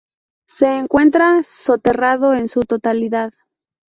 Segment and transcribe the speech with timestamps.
[0.47, 3.33] Se encuentra soterrado en su totalidad.